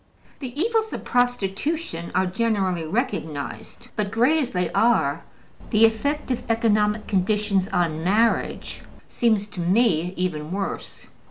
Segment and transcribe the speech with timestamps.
[0.39, 5.23] The evils of prostitution are generally recognized, but, great as they are,
[5.69, 11.05] the effect of economic conditions on marriage seems to me even worse.